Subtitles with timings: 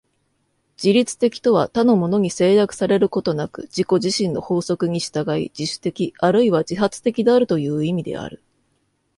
[0.83, 8.41] 自律的とは他のものに制約されることなく自己自身の法則に従い、自主的あるいは自発的であるという意味である。